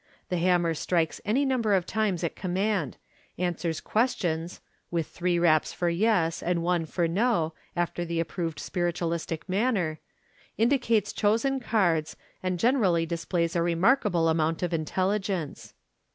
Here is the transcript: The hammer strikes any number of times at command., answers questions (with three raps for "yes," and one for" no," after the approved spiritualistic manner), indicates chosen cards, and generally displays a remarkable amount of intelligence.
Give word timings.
The 0.29 0.39
hammer 0.39 0.73
strikes 0.73 1.21
any 1.25 1.45
number 1.45 1.75
of 1.75 1.85
times 1.85 2.23
at 2.23 2.35
command., 2.35 2.97
answers 3.37 3.79
questions 3.79 4.59
(with 4.89 5.05
three 5.05 5.37
raps 5.37 5.73
for 5.73 5.89
"yes," 5.91 6.41
and 6.41 6.63
one 6.63 6.87
for" 6.87 7.07
no," 7.07 7.53
after 7.75 8.03
the 8.03 8.19
approved 8.19 8.59
spiritualistic 8.59 9.47
manner), 9.47 9.99
indicates 10.57 11.13
chosen 11.13 11.59
cards, 11.59 12.15
and 12.41 12.57
generally 12.57 13.05
displays 13.05 13.55
a 13.55 13.61
remarkable 13.61 14.27
amount 14.27 14.63
of 14.63 14.73
intelligence. 14.73 15.75